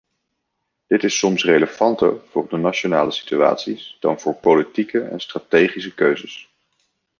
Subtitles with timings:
[0.87, 6.49] Dit is soms relevanter voor de nationale situaties dan voor politieke en strategische keuzes.